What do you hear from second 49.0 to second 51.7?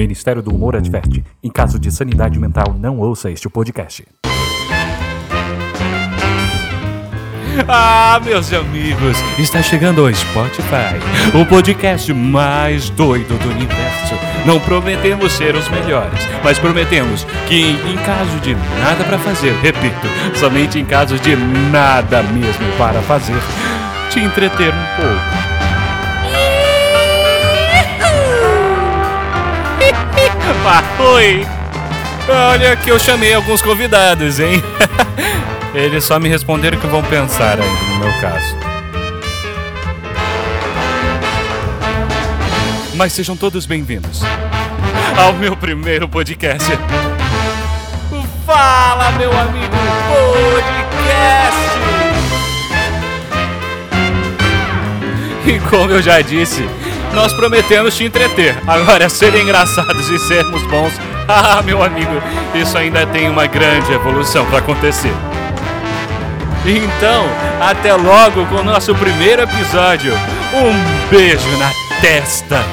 meu amigo podcast!